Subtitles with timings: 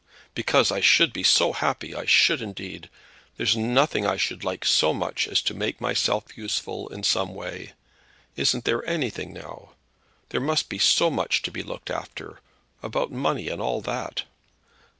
[0.33, 2.89] "Because I should be so happy; I should indeed.
[3.37, 7.73] There's nothing I should like so much as to make myself useful in some way.
[8.35, 9.73] Isn't there anything now?
[10.29, 12.39] There must be so much to be looked after,
[12.81, 14.23] about money and all that."